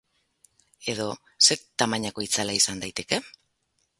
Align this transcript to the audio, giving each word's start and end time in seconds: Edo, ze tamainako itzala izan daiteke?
Edo, 0.93 1.05
ze 1.49 1.57
tamainako 1.83 2.25
itzala 2.29 2.57
izan 2.61 2.83
daiteke? 2.87 3.23